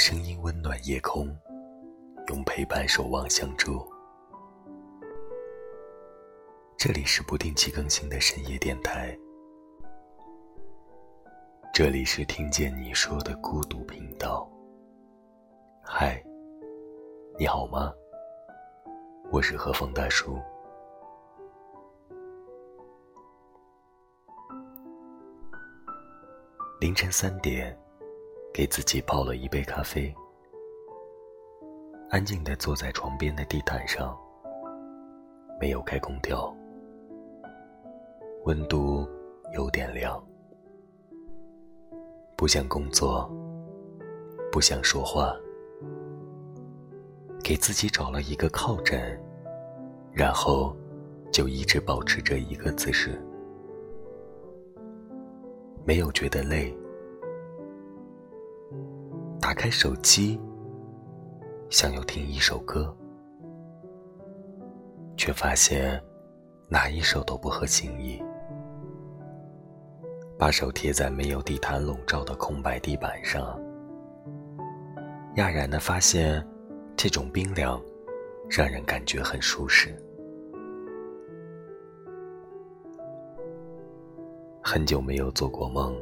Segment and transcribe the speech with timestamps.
[0.00, 1.28] 声音温暖夜空，
[2.28, 3.86] 用陪伴守望相助。
[6.78, 9.14] 这里是不定期更新的深夜电台，
[11.74, 14.50] 这里是听见你说的孤独频道。
[15.82, 16.24] 嗨，
[17.38, 17.92] 你好吗？
[19.30, 20.38] 我是何风大叔。
[26.80, 27.78] 凌晨三点。
[28.52, 30.12] 给自己泡了一杯咖啡，
[32.10, 34.18] 安静的坐在床边的地毯上，
[35.60, 36.54] 没有开空调，
[38.44, 39.08] 温度
[39.54, 40.22] 有点凉，
[42.36, 43.30] 不想工作，
[44.50, 45.32] 不想说话，
[47.44, 49.00] 给自己找了一个靠枕，
[50.12, 50.76] 然后
[51.30, 53.16] 就一直保持着一个姿势，
[55.84, 56.76] 没有觉得累。
[59.50, 60.40] 打开手机，
[61.70, 62.96] 想要听一首歌，
[65.16, 66.00] 却发现
[66.68, 68.22] 哪一首都不合心意。
[70.38, 73.60] 把手贴在没有地毯笼罩的空白地板上，
[75.34, 76.46] 讶然的发现，
[76.94, 77.82] 这种冰凉
[78.48, 80.00] 让人感觉很舒适。
[84.62, 86.00] 很久没有做过梦，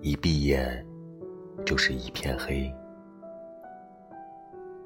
[0.00, 0.84] 一闭眼。
[1.64, 2.74] 就是一片黑。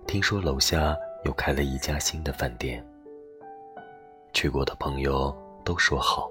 [0.06, 2.84] 听说楼下又开了一家新的饭店，
[4.32, 5.34] 去过的朋友
[5.64, 6.28] 都说好，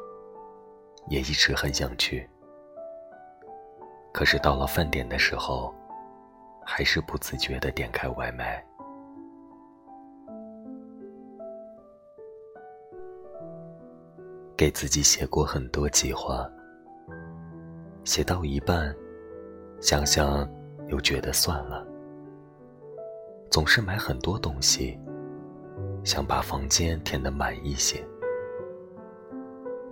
[1.08, 2.30] 也一直很想去。
[4.12, 5.74] 可是到了饭点的时候，
[6.66, 8.64] 还是不自觉的点开外卖。
[14.58, 16.48] 给自己写过很多计划，
[18.04, 18.96] 写到一半。
[19.82, 20.48] 想想，
[20.90, 21.84] 又觉得算了。
[23.50, 24.98] 总是买很多东西，
[26.04, 28.00] 想把房间填得满一些。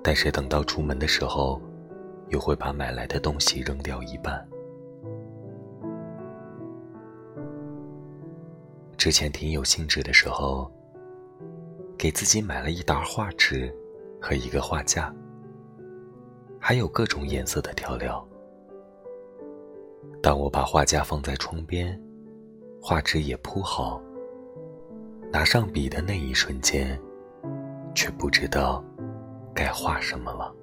[0.03, 1.59] 但是等到出门的时候，
[2.27, 4.47] 又会把买来的东西扔掉一半。
[8.95, 10.71] 之前挺有兴致的时候，
[11.97, 13.75] 给自己买了一沓画纸
[14.21, 15.11] 和一个画架，
[16.59, 18.23] 还有各种颜色的调料。
[20.21, 21.99] 当我把画架放在窗边，
[22.81, 24.01] 画纸也铺好，
[25.31, 26.99] 拿上笔的那一瞬间，
[27.95, 28.83] 却不知道
[29.53, 30.53] 该画什么了。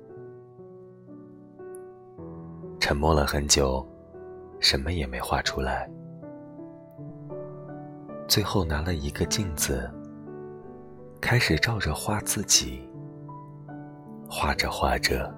[2.79, 3.87] 沉默了很久，
[4.61, 5.91] 什么也没画出来。
[8.29, 9.91] 最后拿了一个镜子，
[11.21, 12.87] 开始照着画自己。
[14.29, 15.33] 画着画着，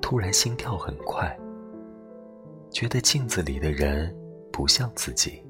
[0.00, 1.36] 突然心跳很快。
[2.70, 4.14] 觉得镜子里的人
[4.52, 5.42] 不像自己，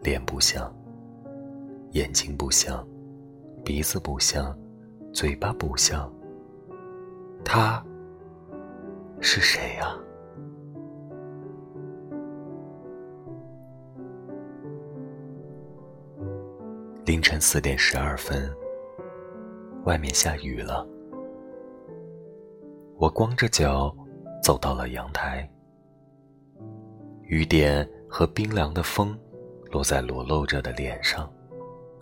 [0.00, 0.74] 脸不像，
[1.90, 2.86] 眼睛不像，
[3.62, 4.58] 鼻子不像，
[5.12, 6.10] 嘴巴不像。
[7.44, 7.84] 他
[9.20, 9.94] 是谁呀？
[17.04, 18.50] 凌晨四点十二分，
[19.84, 20.86] 外面下雨了，
[22.96, 23.94] 我光着脚。
[24.42, 25.48] 走到了阳台，
[27.22, 29.16] 雨点和冰凉的风
[29.70, 31.32] 落在裸露着的脸上、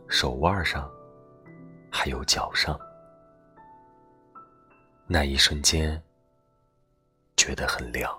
[0.08, 0.90] 手腕上，
[1.92, 2.80] 还有脚上。
[5.06, 6.02] 那一瞬间，
[7.36, 8.10] 觉得很凉，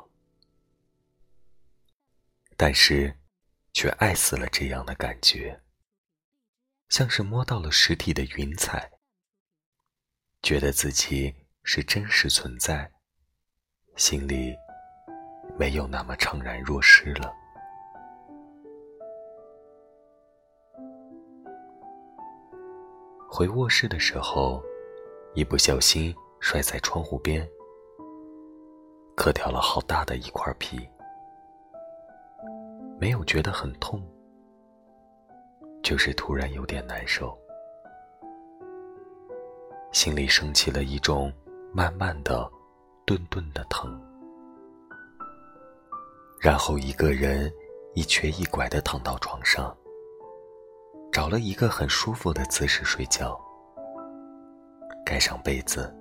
[2.55, 3.11] 但是
[3.73, 5.59] 却爱死了这样的感觉，
[6.89, 8.91] 像是摸到了实体的云彩，
[10.43, 11.33] 觉得自己
[11.63, 12.91] 是真实存在。
[13.95, 14.57] 心里
[15.57, 17.31] 没有那么怅然若失了。
[23.29, 24.61] 回卧室的时候，
[25.33, 27.47] 一不小心摔在窗户边，
[29.15, 30.87] 磕掉了好大的一块皮，
[32.99, 34.01] 没有觉得很痛，
[35.83, 37.37] 就是突然有点难受，
[39.91, 41.31] 心里升起了一种
[41.73, 42.49] 慢慢的。
[43.11, 44.01] 顿顿的疼，
[46.39, 47.51] 然后一个人
[47.93, 49.75] 一瘸一拐的躺到床上，
[51.11, 53.37] 找了一个很舒服的姿势睡觉，
[55.05, 55.93] 盖上被子，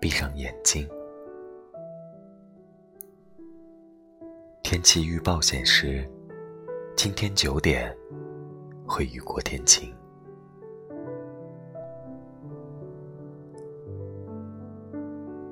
[0.00, 0.88] 闭上眼睛。
[4.62, 6.10] 天气预报显示，
[6.96, 7.94] 今天九点
[8.86, 9.94] 会雨过天晴。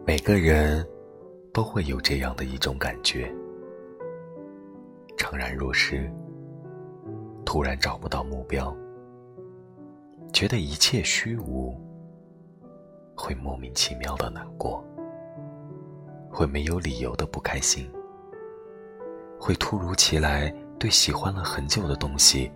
[0.07, 0.87] 每个人
[1.53, 3.29] 都会有这样的一种感觉，
[5.19, 6.09] 怅然若失，
[7.45, 8.73] 突然找不到目标，
[10.33, 11.75] 觉得一切虚无，
[13.17, 14.81] 会莫名其妙的难过，
[16.31, 17.91] 会没有理由的不开心，
[19.41, 22.49] 会突如其来对喜欢了很久的东西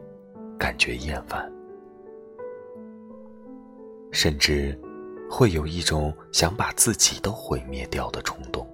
[0.56, 1.52] 感觉厌烦，
[4.12, 4.80] 甚至
[5.30, 8.68] 会有一种想把自己都毁灭掉的冲动。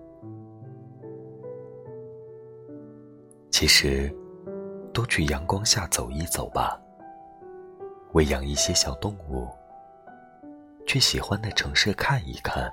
[3.50, 4.10] 其实，
[4.92, 6.80] 多去阳光下走一走吧。
[8.12, 9.48] 喂养一些小动物，
[10.86, 12.72] 去喜欢的城市看一看，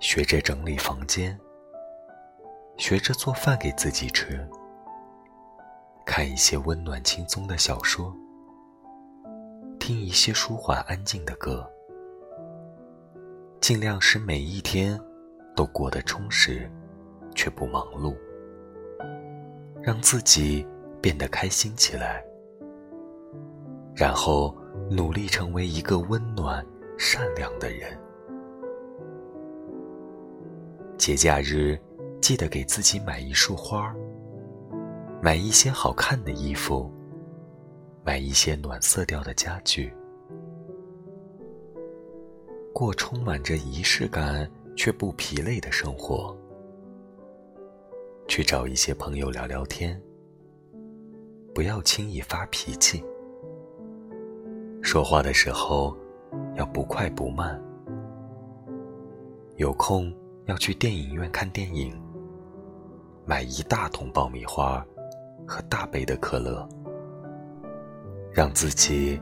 [0.00, 1.38] 学着整理房间，
[2.76, 4.46] 学着做饭给自己吃，
[6.04, 8.14] 看一些温暖轻松的小说，
[9.88, 11.66] 听一些舒缓安静的歌，
[13.58, 15.00] 尽量使每一天
[15.56, 16.70] 都过得充实，
[17.34, 18.14] 却不忙碌。
[19.80, 20.66] 让自己
[21.00, 22.22] 变得开心起来，
[23.96, 24.54] 然后
[24.90, 26.62] 努力成为一个温暖、
[26.98, 27.98] 善良的人。
[30.98, 31.80] 节假日
[32.20, 33.90] 记得给自己买一束花，
[35.22, 36.92] 买一些好看的衣服，
[38.04, 39.92] 买一些暖色调的家具，
[42.72, 46.36] 过充满着仪式感却不疲累的生活。
[48.26, 50.00] 去找一些朋友聊聊天，
[51.54, 53.02] 不要轻易发脾气。
[54.82, 55.96] 说话的时候
[56.54, 57.60] 要不快不慢。
[59.56, 61.98] 有空要去电影院看电影，
[63.26, 64.86] 买一大桶爆米花
[65.46, 66.68] 和大杯的可乐，
[68.32, 69.20] 让自己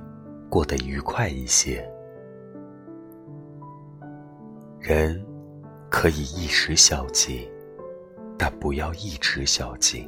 [0.48, 1.86] 过得愉快一些。
[4.80, 5.24] 人
[5.90, 7.48] 可以一时消极。
[8.38, 10.06] 但不要一直消极，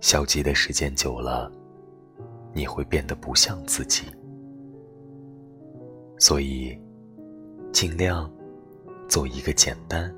[0.00, 1.52] 消极的时间久了，
[2.54, 4.06] 你会变得不像自己。
[6.18, 6.80] 所以，
[7.72, 8.32] 尽量
[9.06, 10.10] 做一个简单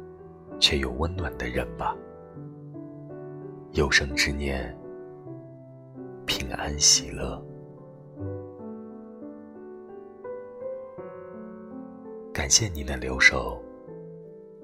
[0.60, 1.92] 却又温暖的人吧。
[3.72, 4.72] 有生之年，
[6.48, 7.38] 平安喜乐。
[12.32, 13.62] 感谢您的留守，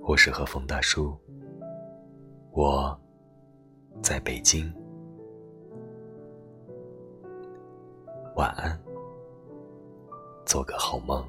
[0.00, 1.14] 我是和风大叔。
[2.52, 2.98] 我
[4.00, 4.72] 在北京，
[8.34, 8.81] 晚安，
[10.46, 11.22] 做个好梦。